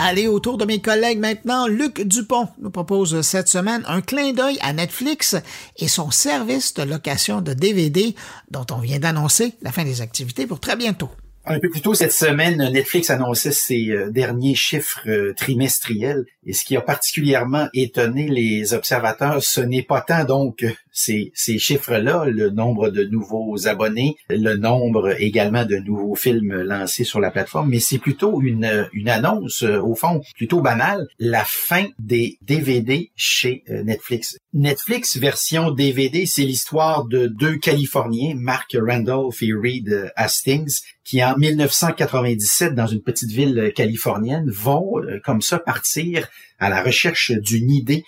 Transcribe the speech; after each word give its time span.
Allez, 0.00 0.28
autour 0.28 0.58
de 0.58 0.64
mes 0.64 0.80
collègues 0.80 1.18
maintenant, 1.18 1.66
Luc 1.66 2.00
Dupont 2.02 2.46
nous 2.60 2.70
propose 2.70 3.20
cette 3.22 3.48
semaine 3.48 3.82
un 3.88 4.00
clin 4.00 4.32
d'œil 4.32 4.56
à 4.60 4.72
Netflix 4.72 5.34
et 5.76 5.88
son 5.88 6.12
service 6.12 6.72
de 6.74 6.84
location 6.84 7.40
de 7.40 7.52
DVD 7.52 8.14
dont 8.48 8.64
on 8.70 8.78
vient 8.78 9.00
d'annoncer 9.00 9.54
la 9.60 9.72
fin 9.72 9.82
des 9.82 10.00
activités 10.00 10.46
pour 10.46 10.60
très 10.60 10.76
bientôt. 10.76 11.10
Un 11.50 11.60
peu 11.60 11.70
plus 11.70 11.80
tôt 11.80 11.94
cette 11.94 12.12
semaine, 12.12 12.58
Netflix 12.72 13.08
annonçait 13.08 13.52
ses 13.52 13.88
euh, 13.88 14.10
derniers 14.10 14.54
chiffres 14.54 15.00
euh, 15.06 15.32
trimestriels 15.34 16.26
et 16.44 16.52
ce 16.52 16.62
qui 16.62 16.76
a 16.76 16.82
particulièrement 16.82 17.68
étonné 17.72 18.28
les 18.28 18.74
observateurs, 18.74 19.42
ce 19.42 19.62
n'est 19.62 19.82
pas 19.82 20.02
tant 20.02 20.24
donc 20.24 20.66
ces, 20.92 21.30
ces 21.34 21.58
chiffres-là, 21.58 22.26
le 22.26 22.50
nombre 22.50 22.90
de 22.90 23.04
nouveaux 23.04 23.66
abonnés, 23.66 24.16
le 24.28 24.56
nombre 24.56 25.14
également 25.20 25.64
de 25.64 25.76
nouveaux 25.76 26.16
films 26.16 26.54
lancés 26.62 27.04
sur 27.04 27.20
la 27.20 27.30
plateforme, 27.30 27.70
mais 27.70 27.80
c'est 27.80 27.98
plutôt 27.98 28.42
une, 28.42 28.88
une 28.92 29.08
annonce, 29.08 29.62
euh, 29.62 29.80
au 29.80 29.94
fond, 29.94 30.20
plutôt 30.36 30.60
banale, 30.60 31.06
la 31.18 31.44
fin 31.46 31.86
des 31.98 32.38
DVD 32.42 33.10
chez 33.16 33.64
Netflix. 33.68 34.38
Netflix 34.52 35.16
version 35.16 35.70
DVD, 35.70 36.26
c'est 36.26 36.42
l'histoire 36.42 37.04
de 37.04 37.26
deux 37.26 37.56
Californiens, 37.56 38.34
Mark 38.36 38.76
Randolph 38.78 39.42
et 39.42 39.52
Reed 39.52 40.10
Hastings, 40.16 40.80
qui 41.08 41.24
en 41.24 41.38
1997, 41.38 42.74
dans 42.74 42.86
une 42.86 43.00
petite 43.00 43.30
ville 43.30 43.72
californienne, 43.74 44.50
vont 44.50 44.98
euh, 44.98 45.18
comme 45.24 45.40
ça 45.40 45.58
partir 45.58 46.28
à 46.58 46.68
la 46.68 46.82
recherche 46.82 47.32
d'une 47.32 47.70
idée 47.70 48.04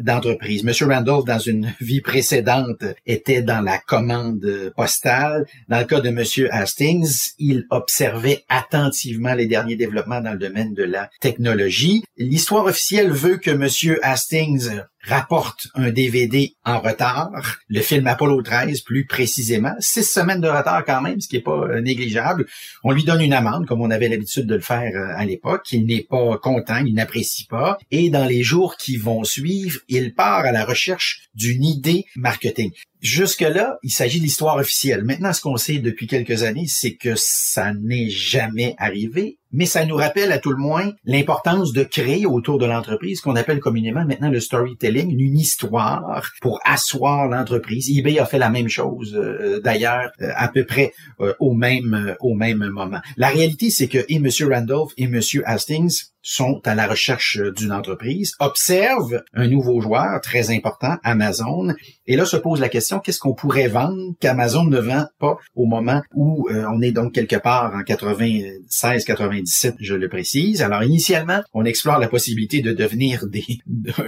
d'entreprise. 0.00 0.64
Monsieur 0.64 0.86
Randolph, 0.86 1.24
dans 1.24 1.38
une 1.38 1.72
vie 1.80 2.00
précédente, 2.00 2.84
était 3.06 3.42
dans 3.42 3.60
la 3.60 3.78
commande 3.78 4.72
postale. 4.76 5.46
Dans 5.68 5.78
le 5.78 5.84
cas 5.84 6.00
de 6.00 6.10
Monsieur 6.10 6.52
Hastings, 6.52 7.32
il 7.38 7.66
observait 7.70 8.44
attentivement 8.48 9.34
les 9.34 9.46
derniers 9.46 9.76
développements 9.76 10.20
dans 10.20 10.32
le 10.32 10.38
domaine 10.38 10.74
de 10.74 10.84
la 10.84 11.10
technologie. 11.20 12.04
L'histoire 12.16 12.66
officielle 12.66 13.10
veut 13.10 13.36
que 13.36 13.50
Monsieur 13.50 13.98
Hastings 14.04 14.82
rapporte 15.04 15.68
un 15.74 15.90
DVD 15.90 16.54
en 16.64 16.78
retard, 16.78 17.58
le 17.68 17.80
film 17.80 18.06
Apollo 18.06 18.42
13 18.42 18.82
plus 18.82 19.04
précisément, 19.04 19.74
six 19.80 20.04
semaines 20.04 20.40
de 20.40 20.48
retard 20.48 20.84
quand 20.84 21.00
même, 21.00 21.20
ce 21.20 21.28
qui 21.28 21.36
est 21.36 21.40
pas 21.40 21.58
euh, 21.58 21.80
négligeable. 21.80 22.46
On 22.84 22.92
lui 22.92 23.02
donne 23.02 23.20
une 23.20 23.32
amende, 23.32 23.66
comme 23.66 23.80
on 23.80 23.90
avait 23.90 24.08
l'habitude 24.08 24.46
de 24.46 24.54
le 24.54 24.60
faire 24.60 24.92
euh, 24.94 25.14
à 25.16 25.24
l'époque. 25.24 25.66
Il 25.72 25.86
n'est 25.86 26.06
pas 26.08 26.38
content, 26.38 26.76
il 26.84 26.94
n'apprécie 26.94 27.46
pas. 27.46 27.78
Et 27.90 28.10
dans 28.10 28.26
les 28.26 28.42
jours 28.42 28.76
qui 28.76 28.96
vont 28.96 29.24
suivre, 29.24 29.71
il 29.88 30.14
part 30.14 30.44
à 30.44 30.52
la 30.52 30.64
recherche 30.64 31.28
d'une 31.34 31.64
idée 31.64 32.06
marketing. 32.16 32.72
Jusque-là, 33.02 33.78
il 33.82 33.90
s'agit 33.90 34.20
de 34.20 34.24
l'histoire 34.24 34.58
officielle. 34.58 35.02
Maintenant, 35.02 35.32
ce 35.32 35.40
qu'on 35.40 35.56
sait 35.56 35.78
depuis 35.78 36.06
quelques 36.06 36.44
années, 36.44 36.66
c'est 36.68 36.94
que 36.94 37.14
ça 37.16 37.74
n'est 37.74 38.08
jamais 38.08 38.76
arrivé, 38.78 39.38
mais 39.50 39.66
ça 39.66 39.84
nous 39.84 39.96
rappelle 39.96 40.30
à 40.30 40.38
tout 40.38 40.52
le 40.52 40.56
moins 40.56 40.92
l'importance 41.04 41.72
de 41.72 41.82
créer 41.82 42.26
autour 42.26 42.58
de 42.58 42.64
l'entreprise 42.64 43.20
qu'on 43.20 43.34
appelle 43.34 43.58
communément 43.58 44.04
maintenant 44.04 44.30
le 44.30 44.38
storytelling, 44.38 45.10
une 45.18 45.36
histoire 45.36 46.30
pour 46.40 46.60
asseoir 46.64 47.28
l'entreprise. 47.28 47.90
eBay 47.90 48.20
a 48.20 48.24
fait 48.24 48.38
la 48.38 48.50
même 48.50 48.68
chose 48.68 49.14
euh, 49.16 49.60
d'ailleurs 49.60 50.10
euh, 50.20 50.30
à 50.36 50.46
peu 50.46 50.64
près 50.64 50.92
euh, 51.20 51.34
au 51.40 51.54
même 51.54 52.16
au 52.20 52.34
même 52.34 52.64
moment. 52.68 53.00
La 53.16 53.28
réalité, 53.28 53.70
c'est 53.70 53.88
que 53.88 53.98
et 54.08 54.16
M. 54.16 54.28
Randolph 54.48 54.92
et 54.96 55.04
M. 55.04 55.20
Hastings 55.44 56.04
sont 56.22 56.60
à 56.64 56.74
la 56.74 56.86
recherche 56.86 57.38
d'une 57.56 57.72
entreprise, 57.72 58.32
observent 58.38 59.22
un 59.34 59.48
nouveau 59.48 59.80
joueur 59.80 60.20
très 60.22 60.50
important, 60.50 60.96
Amazon, 61.02 61.74
et 62.06 62.16
là 62.16 62.24
se 62.24 62.36
pose 62.36 62.60
la 62.60 62.68
question, 62.68 62.98
qu'est-ce 62.98 63.20
qu'on 63.20 63.34
pourrait 63.34 63.68
vendre 63.68 64.14
qu'Amazon 64.20 64.64
ne 64.64 64.78
vend 64.78 65.06
pas 65.18 65.36
au 65.54 65.66
moment 65.66 66.02
où 66.14 66.48
euh, 66.50 66.64
on 66.72 66.80
est 66.82 66.92
donc 66.92 67.12
quelque 67.12 67.36
part 67.36 67.74
en 67.74 67.82
96-97, 67.82 69.74
je 69.78 69.94
le 69.94 70.08
précise. 70.08 70.62
Alors 70.62 70.82
initialement, 70.82 71.42
on 71.52 71.64
explore 71.64 71.98
la 71.98 72.08
possibilité 72.08 72.60
de 72.60 72.72
devenir 72.72 73.26
des 73.26 73.44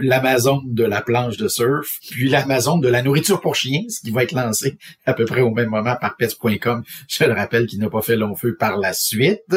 l'Amazon 0.01 0.63
de 0.67 0.85
la 0.85 1.03
planche 1.03 1.37
de 1.37 1.49
surf, 1.49 1.99
puis 2.11 2.29
l'Amazon 2.29 2.79
de 2.79 2.89
la 2.89 3.03
nourriture 3.03 3.41
pour 3.41 3.55
chiens, 3.55 3.83
ce 3.89 4.01
qui 4.01 4.11
va 4.11 4.23
être 4.23 4.33
lancé 4.33 4.77
à 5.07 5.15
peu 5.15 5.25
près 5.25 5.41
au 5.41 5.51
même 5.51 5.71
moment 5.71 5.97
par 6.01 6.17
pets.com, 6.17 6.83
je 7.09 7.25
le 7.25 7.33
rappelle, 7.33 7.67
qui 7.67 7.79
n'a 7.79 7.91
pas 7.91 8.03
fait 8.03 8.17
long 8.17 8.35
feu 8.35 8.57
par 8.59 8.77
la 8.77 8.93
suite. 8.93 9.55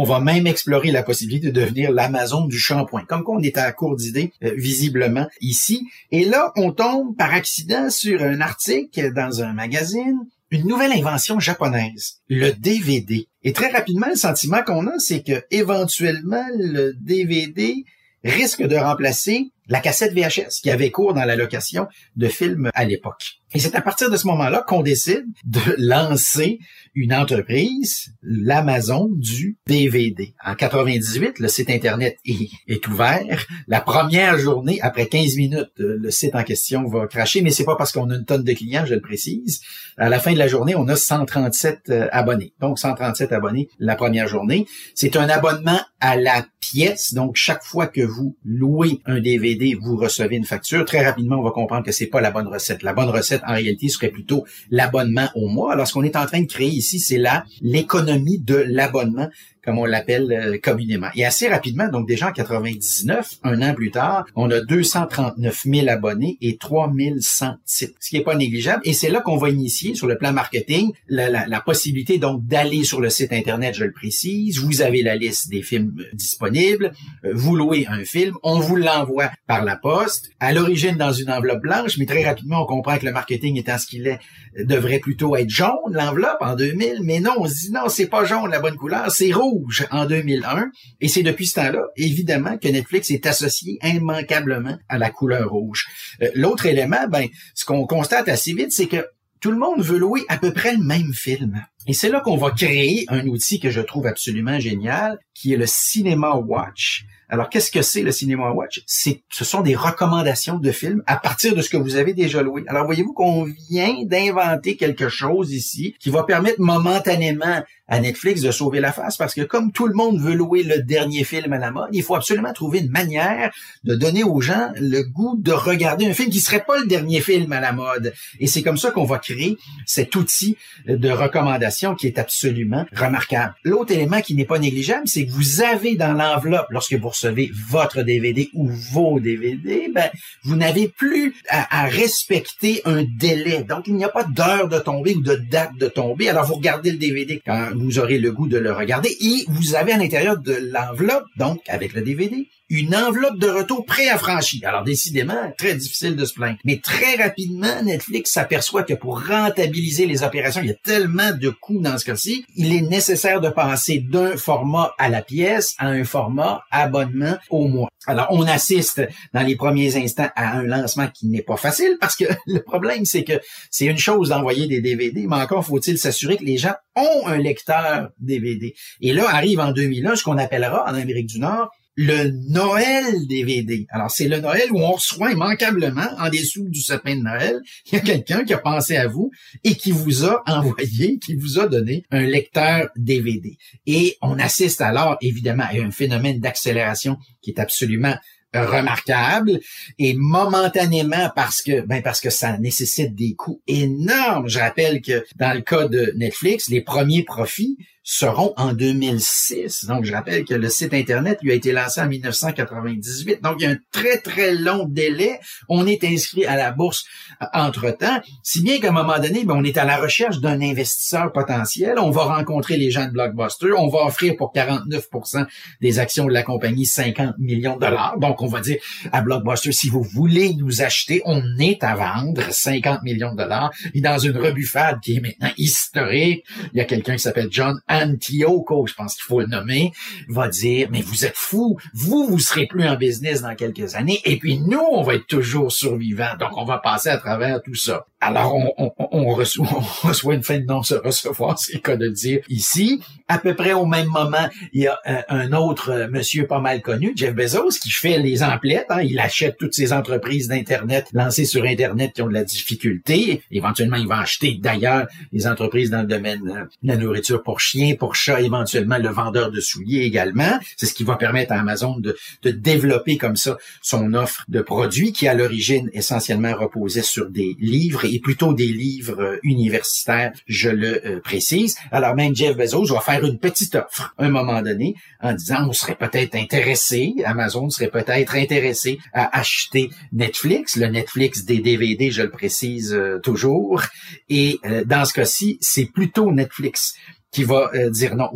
On 0.00 0.04
va 0.04 0.20
même 0.20 0.46
explorer 0.46 0.92
la 0.92 1.02
possibilité 1.02 1.48
de 1.48 1.60
devenir 1.60 1.90
l'Amazon 1.90 2.46
du 2.46 2.56
shampoing. 2.56 3.04
Comme 3.04 3.24
quoi 3.24 3.34
on 3.34 3.42
est 3.42 3.58
à 3.58 3.72
court 3.72 3.96
d'idées, 3.96 4.32
euh, 4.44 4.52
visiblement, 4.56 5.26
ici. 5.40 5.88
Et 6.12 6.24
là, 6.24 6.52
on 6.54 6.70
tombe 6.70 7.16
par 7.16 7.34
accident 7.34 7.90
sur 7.90 8.22
un 8.22 8.40
article 8.40 9.12
dans 9.12 9.42
un 9.42 9.52
magazine 9.52 10.20
une 10.52 10.68
nouvelle 10.68 10.92
invention 10.92 11.40
japonaise, 11.40 12.20
le 12.28 12.52
DVD. 12.52 13.26
Et 13.42 13.52
très 13.52 13.70
rapidement, 13.70 14.06
le 14.08 14.14
sentiment 14.14 14.62
qu'on 14.62 14.86
a, 14.86 14.96
c'est 15.00 15.24
que 15.24 15.42
éventuellement 15.50 16.46
le 16.56 16.92
DVD 17.00 17.74
risque 18.22 18.62
de 18.62 18.76
remplacer 18.76 19.50
la 19.68 19.80
cassette 19.80 20.14
VHS 20.14 20.60
qui 20.62 20.70
avait 20.70 20.90
cours 20.90 21.14
dans 21.14 21.24
la 21.24 21.36
location 21.36 21.86
de 22.16 22.28
films 22.28 22.70
à 22.74 22.84
l'époque. 22.84 23.38
Et 23.54 23.60
c'est 23.60 23.74
à 23.74 23.80
partir 23.80 24.10
de 24.10 24.16
ce 24.16 24.26
moment-là 24.26 24.62
qu'on 24.66 24.82
décide 24.82 25.24
de 25.46 25.60
lancer 25.78 26.58
une 26.94 27.14
entreprise, 27.14 28.12
l'Amazon 28.22 29.08
du 29.10 29.56
DVD. 29.66 30.34
En 30.44 30.54
98, 30.54 31.38
le 31.38 31.48
site 31.48 31.70
Internet 31.70 32.18
est, 32.26 32.86
ouvert. 32.88 33.46
La 33.66 33.80
première 33.80 34.36
journée, 34.36 34.80
après 34.82 35.06
15 35.06 35.36
minutes, 35.36 35.70
le 35.78 36.10
site 36.10 36.34
en 36.34 36.42
question 36.42 36.86
va 36.88 37.06
cracher, 37.06 37.40
mais 37.40 37.50
c'est 37.50 37.64
pas 37.64 37.76
parce 37.76 37.92
qu'on 37.92 38.10
a 38.10 38.16
une 38.16 38.24
tonne 38.24 38.44
de 38.44 38.52
clients, 38.52 38.84
je 38.84 38.94
le 38.94 39.00
précise. 39.00 39.60
À 39.96 40.10
la 40.10 40.18
fin 40.18 40.32
de 40.32 40.38
la 40.38 40.48
journée, 40.48 40.74
on 40.76 40.86
a 40.88 40.96
137 40.96 41.80
euh, 41.88 42.08
abonnés. 42.12 42.52
Donc, 42.60 42.78
137 42.78 43.32
abonnés 43.32 43.68
la 43.78 43.96
première 43.96 44.28
journée. 44.28 44.66
C'est 44.94 45.16
un 45.16 45.28
abonnement 45.28 45.80
à 46.00 46.16
la 46.16 46.44
pièce. 46.60 47.14
Donc, 47.14 47.36
chaque 47.36 47.64
fois 47.64 47.86
que 47.86 48.00
vous 48.00 48.36
louez 48.44 49.00
un 49.06 49.20
DVD, 49.20 49.74
vous 49.80 49.96
recevez 49.96 50.36
une 50.36 50.44
facture. 50.44 50.84
Très 50.84 51.04
rapidement, 51.04 51.38
on 51.38 51.42
va 51.42 51.50
comprendre 51.50 51.84
que 51.84 51.92
c'est 51.92 52.06
pas 52.06 52.20
la 52.20 52.30
bonne 52.30 52.48
recette. 52.48 52.82
La 52.82 52.92
bonne 52.92 53.08
recette, 53.08 53.42
en 53.46 53.52
réalité, 53.52 53.88
serait 53.88 54.08
plutôt 54.08 54.44
l'abonnement 54.70 55.28
au 55.34 55.48
mois. 55.48 55.72
Alors, 55.72 55.86
ce 55.86 55.92
qu'on 55.92 56.02
est 56.02 56.16
en 56.16 56.26
train 56.26 56.40
de 56.40 56.46
créer 56.46 56.68
ici, 56.68 57.00
c'est 57.00 57.18
là 57.18 57.44
l'économie 57.60 58.38
de 58.38 58.56
l'abonnement 58.56 59.28
comme 59.68 59.78
on 59.80 59.84
l'appelle 59.84 60.32
euh, 60.32 60.56
communément. 60.56 61.08
Et 61.14 61.26
assez 61.26 61.46
rapidement, 61.46 61.88
donc 61.88 62.08
déjà 62.08 62.28
en 62.28 62.32
99, 62.32 63.34
un 63.42 63.60
an 63.60 63.74
plus 63.74 63.90
tard, 63.90 64.24
on 64.34 64.50
a 64.50 64.62
239 64.62 65.64
000 65.66 65.88
abonnés 65.90 66.38
et 66.40 66.56
3100 66.56 67.56
titres, 67.66 67.92
ce 68.00 68.08
qui 68.08 68.16
est 68.16 68.22
pas 68.22 68.34
négligeable. 68.34 68.80
Et 68.84 68.94
c'est 68.94 69.10
là 69.10 69.20
qu'on 69.20 69.36
va 69.36 69.50
initier 69.50 69.94
sur 69.94 70.06
le 70.06 70.16
plan 70.16 70.32
marketing 70.32 70.92
la, 71.06 71.28
la, 71.28 71.46
la 71.46 71.60
possibilité 71.60 72.16
donc 72.16 72.46
d'aller 72.46 72.82
sur 72.82 73.02
le 73.02 73.10
site 73.10 73.30
internet, 73.30 73.74
je 73.74 73.84
le 73.84 73.92
précise. 73.92 74.58
Vous 74.58 74.80
avez 74.80 75.02
la 75.02 75.16
liste 75.16 75.50
des 75.50 75.60
films 75.60 76.02
disponibles. 76.14 76.92
Euh, 77.26 77.32
vous 77.34 77.54
louez 77.54 77.84
un 77.90 78.06
film, 78.06 78.36
on 78.42 78.60
vous 78.60 78.76
l'envoie 78.76 79.30
par 79.46 79.66
la 79.66 79.76
poste. 79.76 80.30
À 80.40 80.54
l'origine 80.54 80.96
dans 80.96 81.12
une 81.12 81.30
enveloppe 81.30 81.60
blanche, 81.60 81.98
mais 81.98 82.06
très 82.06 82.24
rapidement 82.24 82.62
on 82.62 82.66
comprend 82.66 82.96
que 82.96 83.04
le 83.04 83.12
marketing 83.12 83.58
étant 83.58 83.76
ce 83.76 83.86
qu'il 83.86 84.06
est 84.06 84.18
devrait 84.58 84.98
plutôt 84.98 85.36
être 85.36 85.50
jaune 85.50 85.92
l'enveloppe 85.92 86.38
en 86.40 86.54
2000. 86.54 87.00
Mais 87.02 87.20
non, 87.20 87.32
on 87.36 87.46
se 87.46 87.66
dit 87.66 87.70
non, 87.70 87.90
c'est 87.90 88.06
pas 88.06 88.24
jaune 88.24 88.50
la 88.50 88.60
bonne 88.60 88.76
couleur, 88.76 89.10
c'est 89.10 89.30
rouge 89.30 89.57
en 89.90 90.06
2001. 90.06 90.70
Et 91.00 91.08
c'est 91.08 91.22
depuis 91.22 91.46
ce 91.46 91.56
temps-là, 91.56 91.82
évidemment, 91.96 92.58
que 92.58 92.68
Netflix 92.68 93.10
est 93.10 93.26
associé 93.26 93.78
immanquablement 93.82 94.78
à 94.88 94.98
la 94.98 95.10
couleur 95.10 95.50
rouge. 95.50 95.86
Euh, 96.22 96.30
l'autre 96.34 96.66
élément, 96.66 97.06
ben, 97.08 97.26
ce 97.54 97.64
qu'on 97.64 97.86
constate 97.86 98.28
assez 98.28 98.52
vite, 98.52 98.72
c'est 98.72 98.86
que 98.86 99.06
tout 99.40 99.50
le 99.50 99.58
monde 99.58 99.82
veut 99.82 99.98
louer 99.98 100.24
à 100.28 100.36
peu 100.36 100.52
près 100.52 100.72
le 100.72 100.82
même 100.82 101.12
film. 101.14 101.64
Et 101.86 101.94
c'est 101.94 102.08
là 102.10 102.20
qu'on 102.20 102.36
va 102.36 102.50
créer 102.50 103.04
un 103.08 103.26
outil 103.26 103.60
que 103.60 103.70
je 103.70 103.80
trouve 103.80 104.06
absolument 104.06 104.58
génial, 104.58 105.18
qui 105.34 105.52
est 105.52 105.56
le 105.56 105.66
Cinema 105.66 106.34
Watch. 106.34 107.06
Alors, 107.30 107.50
qu'est-ce 107.50 107.70
que 107.70 107.82
c'est 107.82 108.02
le 108.02 108.10
Cinema 108.10 108.50
Watch? 108.52 108.82
C'est, 108.86 109.22
ce 109.30 109.44
sont 109.44 109.60
des 109.60 109.74
recommandations 109.74 110.58
de 110.58 110.72
films 110.72 111.02
à 111.06 111.16
partir 111.16 111.54
de 111.54 111.60
ce 111.60 111.68
que 111.68 111.76
vous 111.76 111.96
avez 111.96 112.14
déjà 112.14 112.42
loué. 112.42 112.64
Alors, 112.68 112.86
voyez-vous 112.86 113.12
qu'on 113.12 113.44
vient 113.70 113.94
d'inventer 114.04 114.76
quelque 114.76 115.08
chose 115.08 115.52
ici 115.52 115.94
qui 116.00 116.10
va 116.10 116.24
permettre 116.24 116.60
momentanément 116.60 117.62
à 117.88 118.00
Netflix 118.00 118.42
de 118.42 118.50
sauver 118.50 118.80
la 118.80 118.92
face 118.92 119.16
parce 119.16 119.34
que 119.34 119.42
comme 119.42 119.72
tout 119.72 119.86
le 119.86 119.94
monde 119.94 120.20
veut 120.20 120.34
louer 120.34 120.62
le 120.62 120.82
dernier 120.82 121.24
film 121.24 121.52
à 121.52 121.58
la 121.58 121.70
mode, 121.70 121.88
il 121.92 122.02
faut 122.02 122.14
absolument 122.14 122.52
trouver 122.52 122.80
une 122.80 122.90
manière 122.90 123.50
de 123.84 123.94
donner 123.94 124.24
aux 124.24 124.40
gens 124.40 124.70
le 124.76 125.02
goût 125.02 125.36
de 125.38 125.52
regarder 125.52 126.06
un 126.06 126.12
film 126.12 126.30
qui 126.30 126.40
serait 126.40 126.64
pas 126.64 126.78
le 126.78 126.86
dernier 126.86 127.20
film 127.20 127.50
à 127.52 127.60
la 127.60 127.72
mode. 127.72 128.12
Et 128.40 128.46
c'est 128.46 128.62
comme 128.62 128.76
ça 128.76 128.90
qu'on 128.90 129.04
va 129.04 129.18
créer 129.18 129.56
cet 129.86 130.14
outil 130.14 130.56
de 130.86 131.10
recommandation 131.10 131.94
qui 131.94 132.06
est 132.06 132.18
absolument 132.18 132.84
remarquable. 132.94 133.54
L'autre 133.64 133.92
élément 133.92 134.20
qui 134.20 134.34
n'est 134.34 134.44
pas 134.44 134.58
négligeable, 134.58 135.08
c'est 135.08 135.26
que 135.26 135.32
vous 135.32 135.62
avez 135.62 135.96
dans 135.96 136.12
l'enveloppe, 136.12 136.66
lorsque 136.70 136.94
vous 136.94 137.08
recevez 137.08 137.50
votre 137.68 138.02
DVD 138.02 138.50
ou 138.52 138.68
vos 138.68 139.18
DVD, 139.18 139.90
ben, 139.94 140.10
vous 140.42 140.56
n'avez 140.56 140.88
plus 140.88 141.34
à, 141.48 141.84
à 141.84 141.86
respecter 141.86 142.82
un 142.84 143.04
délai. 143.04 143.64
Donc, 143.64 143.86
il 143.86 143.94
n'y 143.94 144.04
a 144.04 144.08
pas 144.08 144.24
d'heure 144.24 144.68
de 144.68 144.78
tomber 144.78 145.14
ou 145.14 145.22
de 145.22 145.36
date 145.36 145.76
de 145.78 145.88
tomber. 145.88 146.28
Alors, 146.28 146.44
vous 146.44 146.54
regardez 146.54 146.90
le 146.90 146.98
DVD 146.98 147.42
quand 147.44 147.77
vous 147.78 147.98
aurez 147.98 148.18
le 148.18 148.32
goût 148.32 148.48
de 148.48 148.58
le 148.58 148.72
regarder. 148.72 149.16
Et 149.20 149.44
vous 149.48 149.74
avez 149.74 149.92
à 149.92 149.98
l'intérieur 149.98 150.38
de 150.38 150.54
l'enveloppe, 150.72 151.24
donc 151.36 151.60
avec 151.68 151.92
le 151.94 152.02
DVD, 152.02 152.48
une 152.70 152.94
enveloppe 152.94 153.38
de 153.38 153.48
retour 153.48 153.84
préaffranchie. 153.84 154.62
Alors 154.64 154.82
décidément, 154.82 155.52
très 155.56 155.74
difficile 155.74 156.16
de 156.16 156.24
se 156.24 156.34
plaindre. 156.34 156.58
Mais 156.64 156.80
très 156.82 157.16
rapidement, 157.16 157.82
Netflix 157.82 158.32
s'aperçoit 158.32 158.82
que 158.82 158.94
pour 158.94 159.26
rentabiliser 159.26 160.06
les 160.06 160.22
opérations, 160.22 160.60
il 160.62 160.68
y 160.68 160.72
a 160.72 160.74
tellement 160.74 161.32
de 161.32 161.50
coûts 161.50 161.80
dans 161.80 161.98
ce 161.98 162.04
cas-ci, 162.04 162.44
il 162.56 162.74
est 162.74 162.82
nécessaire 162.82 163.40
de 163.40 163.48
passer 163.48 163.98
d'un 163.98 164.36
format 164.36 164.94
à 164.98 165.08
la 165.08 165.22
pièce 165.22 165.74
à 165.78 165.88
un 165.88 166.04
format 166.04 166.62
abonnement 166.70 167.38
au 167.50 167.68
mois. 167.68 167.88
Alors, 168.06 168.28
on 168.30 168.42
assiste 168.46 169.02
dans 169.34 169.42
les 169.42 169.56
premiers 169.56 169.96
instants 169.96 170.30
à 170.34 170.56
un 170.56 170.62
lancement 170.62 171.08
qui 171.08 171.26
n'est 171.26 171.42
pas 171.42 171.56
facile 171.56 171.96
parce 172.00 172.16
que 172.16 172.24
le 172.46 172.62
problème, 172.62 173.04
c'est 173.04 173.24
que 173.24 173.40
c'est 173.70 173.86
une 173.86 173.98
chose 173.98 174.30
d'envoyer 174.30 174.66
des 174.66 174.80
DVD, 174.80 175.26
mais 175.26 175.36
encore 175.36 175.64
faut-il 175.64 175.98
s'assurer 175.98 176.36
que 176.36 176.44
les 176.44 176.58
gens 176.58 176.74
ont 176.96 177.26
un 177.26 177.38
lecteur 177.38 178.10
DVD. 178.18 178.74
Et 179.00 179.12
là 179.12 179.28
arrive 179.28 179.60
en 179.60 179.72
2001 179.72 180.16
ce 180.16 180.24
qu'on 180.24 180.38
appellera 180.38 180.84
en 180.84 180.94
Amérique 180.94 181.26
du 181.26 181.40
Nord 181.40 181.70
le 182.00 182.30
Noël 182.48 183.26
DVD. 183.26 183.84
Alors, 183.90 184.08
c'est 184.08 184.28
le 184.28 184.38
Noël 184.38 184.70
où 184.70 184.78
on 184.78 184.92
reçoit 184.92 185.32
immanquablement, 185.32 186.08
en 186.20 186.30
dessous 186.30 186.68
du 186.68 186.80
sapin 186.80 187.16
de 187.16 187.22
Noël, 187.22 187.60
il 187.86 187.94
y 187.94 187.96
a 187.96 188.00
quelqu'un 188.00 188.44
qui 188.44 188.54
a 188.54 188.58
pensé 188.58 188.96
à 188.96 189.08
vous 189.08 189.32
et 189.64 189.74
qui 189.74 189.90
vous 189.90 190.24
a 190.24 190.44
envoyé, 190.46 191.18
qui 191.18 191.34
vous 191.34 191.58
a 191.58 191.66
donné 191.66 192.04
un 192.12 192.22
lecteur 192.22 192.88
DVD. 192.94 193.58
Et 193.86 194.16
on 194.22 194.38
assiste 194.38 194.80
alors, 194.80 195.16
évidemment, 195.22 195.64
à 195.64 195.74
un 195.74 195.90
phénomène 195.90 196.38
d'accélération 196.38 197.16
qui 197.42 197.50
est 197.50 197.58
absolument 197.58 198.14
remarquable 198.54 199.58
et 199.98 200.14
momentanément 200.14 201.30
parce 201.34 201.60
que 201.62 201.82
ben 201.82 202.00
parce 202.00 202.20
que 202.20 202.30
ça 202.30 202.56
nécessite 202.58 203.14
des 203.14 203.34
coûts 203.34 203.60
énormes. 203.66 204.48
Je 204.48 204.58
rappelle 204.58 205.02
que 205.02 205.24
dans 205.36 205.52
le 205.52 205.60
cas 205.60 205.88
de 205.88 206.12
Netflix, 206.16 206.70
les 206.70 206.80
premiers 206.80 207.24
profits 207.24 207.76
seront 208.10 208.54
en 208.56 208.72
2006. 208.72 209.84
Donc, 209.84 210.06
je 210.06 210.14
rappelle 210.14 210.46
que 210.46 210.54
le 210.54 210.70
site 210.70 210.94
Internet 210.94 211.40
lui 211.42 211.52
a 211.52 211.54
été 211.54 211.72
lancé 211.72 212.00
en 212.00 212.06
1998. 212.06 213.42
Donc, 213.42 213.56
il 213.58 213.64
y 213.64 213.66
a 213.66 213.72
un 213.72 213.76
très, 213.92 214.16
très 214.16 214.54
long 214.54 214.86
délai. 214.88 215.38
On 215.68 215.86
est 215.86 216.02
inscrit 216.04 216.46
à 216.46 216.56
la 216.56 216.72
bourse 216.72 217.04
euh, 217.42 217.46
entre-temps, 217.52 218.18
si 218.42 218.62
bien 218.62 218.80
qu'à 218.80 218.88
un 218.88 218.92
moment 218.92 219.18
donné, 219.18 219.44
ben, 219.44 219.56
on 219.58 219.62
est 219.62 219.76
à 219.76 219.84
la 219.84 219.98
recherche 219.98 220.40
d'un 220.40 220.62
investisseur 220.62 221.32
potentiel. 221.32 221.98
On 221.98 222.08
va 222.08 222.22
rencontrer 222.22 222.78
les 222.78 222.90
gens 222.90 223.04
de 223.04 223.10
Blockbuster. 223.10 223.72
On 223.76 223.88
va 223.88 224.06
offrir 224.06 224.36
pour 224.38 224.54
49% 224.54 225.44
des 225.82 225.98
actions 225.98 226.24
de 226.24 226.32
la 226.32 226.42
compagnie 226.42 226.86
50 226.86 227.34
millions 227.38 227.76
de 227.76 227.80
dollars. 227.80 228.16
Donc, 228.18 228.40
on 228.40 228.46
va 228.46 228.60
dire 228.60 228.78
à 229.12 229.20
Blockbuster, 229.20 229.72
si 229.72 229.90
vous 229.90 230.02
voulez 230.02 230.54
nous 230.54 230.80
acheter, 230.80 231.20
on 231.26 231.42
est 231.58 231.84
à 231.84 231.94
vendre 231.94 232.42
50 232.50 233.02
millions 233.02 233.32
de 233.32 233.42
dollars. 233.42 233.70
Et 233.92 234.00
dans 234.00 234.16
une 234.16 234.38
rebuffade 234.38 234.98
qui 235.02 235.16
est 235.16 235.20
maintenant 235.20 235.52
historique, 235.58 236.46
il 236.72 236.78
y 236.78 236.80
a 236.80 236.86
quelqu'un 236.86 237.12
qui 237.12 237.22
s'appelle 237.22 237.48
John 237.50 237.78
Je 238.06 238.94
pense 238.94 239.14
qu'il 239.14 239.24
faut 239.24 239.40
le 239.40 239.46
nommer, 239.46 239.92
va 240.28 240.48
dire, 240.48 240.88
mais 240.90 241.00
vous 241.00 241.24
êtes 241.24 241.36
fous, 241.36 241.78
vous, 241.94 242.26
vous 242.26 242.38
serez 242.38 242.66
plus 242.66 242.86
en 242.86 242.96
business 242.96 243.42
dans 243.42 243.54
quelques 243.54 243.94
années, 243.94 244.20
et 244.24 244.38
puis 244.38 244.58
nous, 244.58 244.82
on 244.92 245.02
va 245.02 245.14
être 245.14 245.26
toujours 245.26 245.72
survivants, 245.72 246.36
donc 246.38 246.50
on 246.56 246.64
va 246.64 246.78
passer 246.78 247.08
à 247.08 247.18
travers 247.18 247.62
tout 247.62 247.74
ça. 247.74 248.06
Alors, 248.20 248.54
on, 248.56 249.26
reçoit, 249.34 250.34
une 250.34 250.42
fin 250.42 250.58
de 250.58 250.64
non 250.64 250.82
se 250.82 250.94
recevoir, 250.94 251.58
c'est 251.58 251.74
le 251.74 251.80
cas 251.80 251.96
de 251.96 252.08
dire 252.08 252.40
ici. 252.48 253.00
À 253.30 253.36
peu 253.36 253.54
près 253.54 253.74
au 253.74 253.84
même 253.84 254.06
moment, 254.06 254.48
il 254.72 254.84
y 254.84 254.86
a 254.86 254.98
euh, 255.06 255.20
un 255.28 255.52
autre 255.52 255.90
euh, 255.90 256.08
monsieur 256.08 256.46
pas 256.46 256.60
mal 256.60 256.80
connu, 256.80 257.12
Jeff 257.14 257.34
Bezos, 257.34 257.78
qui 257.82 257.90
fait 257.90 258.18
les 258.18 258.42
emplettes. 258.42 258.86
Hein. 258.88 259.02
il 259.02 259.18
achète 259.18 259.58
toutes 259.58 259.74
ces 259.74 259.92
entreprises 259.92 260.48
d'Internet 260.48 261.08
lancées 261.12 261.44
sur 261.44 261.64
Internet 261.64 262.12
qui 262.14 262.22
ont 262.22 262.28
de 262.28 262.32
la 262.32 262.44
difficulté. 262.44 263.42
Éventuellement, 263.50 263.98
il 263.98 264.08
va 264.08 264.20
acheter 264.20 264.58
d'ailleurs 264.58 265.08
les 265.30 265.46
entreprises 265.46 265.90
dans 265.90 266.00
le 266.00 266.06
domaine 266.06 266.40
euh, 266.48 266.64
de 266.82 266.88
la 266.88 266.96
nourriture 266.96 267.42
pour 267.42 267.60
chiens, 267.60 267.96
pour 267.96 268.14
chats, 268.14 268.40
éventuellement 268.40 268.96
le 268.96 269.10
vendeur 269.10 269.50
de 269.50 269.60
souliers 269.60 270.04
également. 270.04 270.58
C'est 270.78 270.86
ce 270.86 270.94
qui 270.94 271.04
va 271.04 271.16
permettre 271.16 271.52
à 271.52 271.60
Amazon 271.60 271.98
de, 271.98 272.16
de 272.44 272.50
développer 272.50 273.18
comme 273.18 273.36
ça 273.36 273.58
son 273.82 274.14
offre 274.14 274.44
de 274.48 274.62
produits 274.62 275.12
qui, 275.12 275.28
à 275.28 275.34
l'origine, 275.34 275.90
essentiellement 275.92 276.54
reposait 276.54 277.02
sur 277.02 277.28
des 277.28 277.58
livres 277.60 278.06
et 278.06 278.20
plutôt 278.20 278.54
des 278.54 278.68
livres 278.68 279.38
universitaires, 279.42 280.32
je 280.46 280.70
le 280.70 281.20
précise. 281.22 281.76
Alors 281.92 282.14
même 282.14 282.34
Jeff 282.34 282.56
Bezos 282.56 282.86
va 282.86 283.00
faire 283.00 283.17
une 283.24 283.38
petite 283.38 283.74
offre 283.74 284.14
à 284.18 284.24
un 284.24 284.30
moment 284.30 284.62
donné 284.62 284.94
en 285.20 285.32
disant 285.32 285.68
on 285.68 285.72
serait 285.72 285.96
peut-être 285.96 286.34
intéressé, 286.34 287.14
Amazon 287.24 287.68
serait 287.70 287.90
peut-être 287.90 288.34
intéressé 288.34 288.98
à 289.12 289.38
acheter 289.38 289.90
Netflix, 290.12 290.76
le 290.76 290.86
Netflix 290.86 291.44
des 291.44 291.58
DVD, 291.58 292.10
je 292.10 292.22
le 292.22 292.30
précise 292.30 292.94
euh, 292.94 293.18
toujours. 293.18 293.82
Et 294.28 294.60
dans 294.86 295.04
ce 295.04 295.12
cas-ci, 295.12 295.58
c'est 295.60 295.86
plutôt 295.86 296.32
Netflix 296.32 296.94
qui 297.30 297.44
va 297.44 297.70
dire 297.90 298.16
non. 298.16 298.30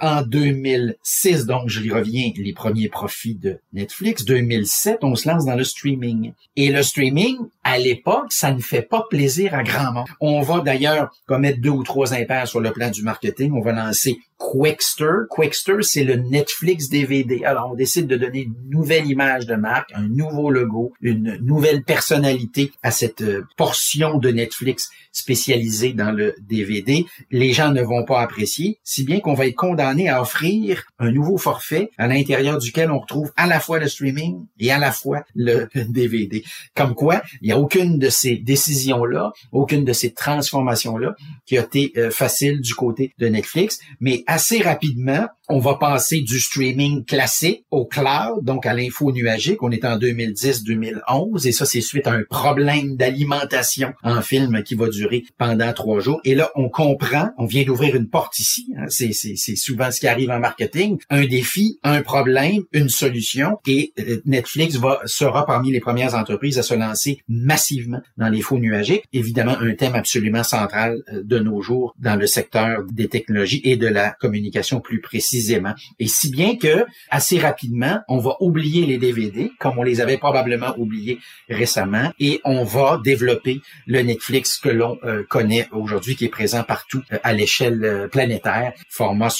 En 0.00 0.22
2006, 0.22 1.46
donc 1.46 1.68
je 1.68 1.92
reviens, 1.92 2.30
les 2.36 2.52
premiers 2.52 2.88
profits 2.88 3.34
de 3.34 3.58
Netflix. 3.72 4.24
2007, 4.24 4.98
on 5.02 5.14
se 5.14 5.28
lance 5.28 5.44
dans 5.44 5.56
le 5.56 5.64
streaming. 5.64 6.32
Et 6.56 6.70
le 6.70 6.82
streaming, 6.82 7.36
à 7.64 7.78
l'époque, 7.78 8.32
ça 8.32 8.52
ne 8.52 8.60
fait 8.60 8.82
pas 8.82 9.06
plaisir 9.08 9.54
à 9.54 9.62
grand 9.62 9.92
monde. 9.92 10.06
On 10.20 10.40
va 10.40 10.60
d'ailleurs 10.60 11.10
commettre 11.26 11.60
deux 11.60 11.70
ou 11.70 11.82
trois 11.82 12.14
impairs 12.14 12.48
sur 12.48 12.60
le 12.60 12.72
plan 12.72 12.90
du 12.90 13.02
marketing. 13.02 13.52
On 13.52 13.60
va 13.60 13.72
lancer 13.72 14.18
Quickster. 14.38 15.26
Quickster, 15.28 15.82
c'est 15.82 16.04
le 16.04 16.14
Netflix 16.14 16.88
DVD. 16.88 17.44
Alors, 17.44 17.70
on 17.72 17.74
décide 17.74 18.06
de 18.06 18.16
donner 18.16 18.42
une 18.42 18.54
nouvelle 18.70 19.06
image 19.06 19.46
de 19.46 19.56
marque, 19.56 19.90
un 19.94 20.06
nouveau 20.08 20.50
logo, 20.50 20.92
une 21.00 21.38
nouvelle 21.42 21.82
personnalité 21.82 22.70
à 22.82 22.90
cette 22.90 23.22
euh, 23.22 23.44
portion 23.56 24.18
de 24.18 24.30
Netflix 24.30 24.90
spécialisée 25.12 25.92
dans 25.92 26.12
le 26.12 26.34
DVD. 26.48 27.04
Les 27.30 27.52
gens 27.52 27.72
ne 27.72 27.82
vont 27.82 28.04
pas 28.04 28.20
apprécier, 28.20 28.78
si 28.84 29.04
bien 29.04 29.18
qu'on 29.20 29.34
va 29.34 29.46
être 29.46 29.56
condamné 29.56 29.87
à 30.08 30.20
offrir 30.20 30.84
un 30.98 31.10
nouveau 31.10 31.38
forfait 31.38 31.90
à 31.98 32.06
l'intérieur 32.06 32.58
duquel 32.58 32.90
on 32.90 32.98
retrouve 32.98 33.32
à 33.36 33.46
la 33.46 33.60
fois 33.60 33.78
le 33.78 33.88
streaming 33.88 34.46
et 34.58 34.70
à 34.70 34.78
la 34.78 34.92
fois 34.92 35.24
le 35.34 35.68
DVD. 35.88 36.44
Comme 36.74 36.94
quoi, 36.94 37.22
il 37.40 37.46
n'y 37.46 37.52
a 37.52 37.58
aucune 37.58 37.98
de 37.98 38.10
ces 38.10 38.36
décisions-là, 38.36 39.32
aucune 39.52 39.84
de 39.84 39.92
ces 39.92 40.12
transformations-là 40.12 41.14
qui 41.46 41.58
a 41.58 41.62
été 41.62 41.92
euh, 41.96 42.10
facile 42.10 42.60
du 42.60 42.74
côté 42.74 43.14
de 43.18 43.26
Netflix, 43.28 43.78
mais 44.00 44.24
assez 44.26 44.60
rapidement, 44.60 45.28
on 45.48 45.58
va 45.58 45.76
passer 45.76 46.20
du 46.20 46.38
streaming 46.38 47.04
classique 47.04 47.64
au 47.70 47.86
cloud, 47.86 48.44
donc 48.44 48.66
à 48.66 48.74
l'info 48.74 49.12
nuagique. 49.12 49.62
On 49.62 49.70
est 49.70 49.84
en 49.84 49.98
2010-2011 49.98 51.46
et 51.46 51.52
ça, 51.52 51.64
c'est 51.64 51.80
suite 51.80 52.06
à 52.06 52.12
un 52.12 52.22
problème 52.28 52.96
d'alimentation 52.96 53.94
en 54.02 54.20
film 54.20 54.62
qui 54.62 54.74
va 54.74 54.88
durer 54.88 55.24
pendant 55.38 55.72
trois 55.72 56.00
jours. 56.00 56.20
Et 56.24 56.34
là, 56.34 56.50
on 56.54 56.68
comprend, 56.68 57.30
on 57.38 57.46
vient 57.46 57.64
d'ouvrir 57.64 57.96
une 57.96 58.08
porte 58.08 58.38
ici. 58.38 58.68
Hein, 58.76 58.86
c'est, 58.88 59.12
souvent 59.56 59.77
ce 59.90 60.00
qui 60.00 60.08
arrive 60.08 60.30
en 60.30 60.38
marketing. 60.38 60.98
Un 61.10 61.26
défi, 61.26 61.78
un 61.82 62.02
problème, 62.02 62.62
une 62.72 62.88
solution. 62.88 63.58
Et 63.66 63.92
euh, 63.98 64.20
Netflix 64.24 64.76
va 64.76 65.00
sera 65.04 65.46
parmi 65.46 65.70
les 65.70 65.80
premières 65.80 66.14
entreprises 66.14 66.58
à 66.58 66.62
se 66.62 66.74
lancer 66.74 67.20
massivement 67.28 68.00
dans 68.16 68.28
l'info 68.28 68.58
nuagique. 68.58 69.04
Évidemment, 69.12 69.56
un 69.60 69.74
thème 69.74 69.94
absolument 69.94 70.44
central 70.44 70.98
euh, 71.12 71.22
de 71.24 71.38
nos 71.38 71.60
jours 71.60 71.94
dans 71.98 72.16
le 72.16 72.26
secteur 72.26 72.84
des 72.90 73.08
technologies 73.08 73.60
et 73.64 73.76
de 73.76 73.86
la 73.86 74.10
communication 74.10 74.80
plus 74.80 75.00
précisément. 75.00 75.74
Et 75.98 76.06
si 76.06 76.30
bien 76.30 76.56
que, 76.56 76.84
assez 77.10 77.38
rapidement, 77.38 78.00
on 78.08 78.18
va 78.18 78.36
oublier 78.40 78.86
les 78.86 78.98
DVD, 78.98 79.50
comme 79.58 79.78
on 79.78 79.82
les 79.82 80.00
avait 80.00 80.18
probablement 80.18 80.74
oubliés 80.76 81.18
récemment, 81.48 82.12
et 82.18 82.40
on 82.44 82.64
va 82.64 83.00
développer 83.02 83.60
le 83.86 84.02
Netflix 84.02 84.58
que 84.58 84.68
l'on 84.68 84.98
euh, 85.04 85.22
connaît 85.28 85.68
aujourd'hui, 85.72 86.16
qui 86.16 86.24
est 86.24 86.30
présent 86.30 86.62
partout 86.62 87.02
à 87.22 87.32
l'échelle 87.32 88.08
planétaire, 88.10 88.72
format 88.88 89.30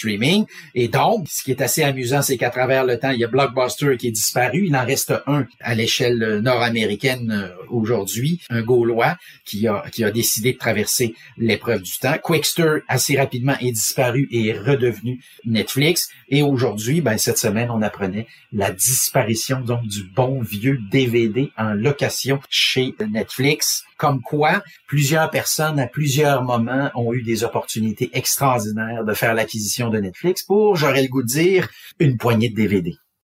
Et 0.74 0.88
donc, 0.88 1.26
ce 1.28 1.42
qui 1.42 1.50
est 1.50 1.60
assez 1.60 1.82
amusant, 1.82 2.22
c'est 2.22 2.36
qu'à 2.36 2.50
travers 2.50 2.84
le 2.84 2.98
temps, 2.98 3.10
il 3.10 3.20
y 3.20 3.24
a 3.24 3.28
Blockbuster 3.28 3.96
qui 3.96 4.08
est 4.08 4.12
disparu. 4.12 4.66
Il 4.66 4.76
en 4.76 4.84
reste 4.84 5.14
un 5.26 5.46
à 5.60 5.74
l'échelle 5.74 6.40
nord-américaine 6.42 7.50
aujourd'hui, 7.68 8.40
un 8.50 8.62
Gaulois 8.62 9.16
qui 9.44 9.66
a, 9.66 9.84
qui 9.92 10.04
a 10.04 10.10
décidé 10.10 10.52
de 10.52 10.58
traverser 10.58 11.14
l'épreuve 11.36 11.82
du 11.82 11.98
temps. 11.98 12.16
Quickster, 12.22 12.78
assez 12.88 13.16
rapidement, 13.16 13.56
est 13.60 13.72
disparu 13.72 14.28
et 14.30 14.48
est 14.48 14.58
redevenu 14.58 15.20
Netflix. 15.44 16.08
Et 16.28 16.42
aujourd'hui, 16.42 17.00
ben, 17.00 17.18
cette 17.18 17.38
semaine, 17.38 17.70
on 17.70 17.82
apprenait 17.82 18.26
la 18.52 18.70
disparition 18.70 19.60
donc 19.60 19.86
du 19.86 20.04
bon 20.04 20.40
vieux 20.40 20.78
DVD 20.90 21.50
en 21.56 21.74
location 21.74 22.40
chez 22.48 22.94
Netflix. 23.10 23.84
Comme 23.98 24.22
quoi, 24.22 24.62
plusieurs 24.86 25.28
personnes 25.28 25.80
à 25.80 25.88
plusieurs 25.88 26.44
moments 26.44 26.88
ont 26.94 27.12
eu 27.12 27.22
des 27.22 27.42
opportunités 27.42 28.10
extraordinaires 28.12 29.04
de 29.04 29.12
faire 29.12 29.34
l'acquisition 29.34 29.90
de 29.90 29.98
Netflix 29.98 30.44
pour, 30.44 30.76
j'aurais 30.76 31.02
le 31.02 31.08
goût 31.08 31.22
de 31.22 31.26
dire, 31.26 31.68
une 31.98 32.16
poignée 32.16 32.48
de 32.48 32.54
DVD. 32.54 32.94